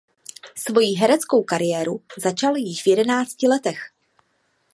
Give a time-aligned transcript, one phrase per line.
[0.55, 3.91] Svoji hereckou kariéru začal již v jedenácti letech.